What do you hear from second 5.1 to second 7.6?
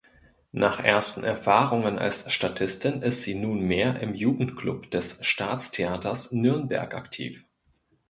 Staatstheaters Nürnberg aktiv.